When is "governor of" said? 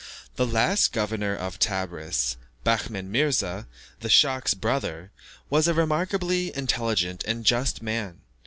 0.93-1.59